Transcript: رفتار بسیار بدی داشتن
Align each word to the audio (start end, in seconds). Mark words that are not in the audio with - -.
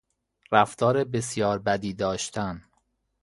رفتار 0.51 1.03
بسیار 1.03 1.59
بدی 1.59 1.93
داشتن 1.93 2.63